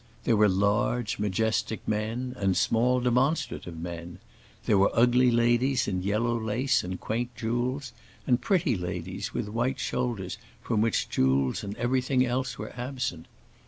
[0.23, 4.17] There were large, majestic men, and small demonstrative men;
[4.65, 7.93] there were ugly ladies in yellow lace and quaint jewels,
[8.25, 13.27] and pretty ladies with white shoulders from which jewels and everything else were absent.